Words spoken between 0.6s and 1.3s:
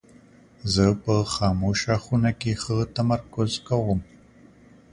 زه په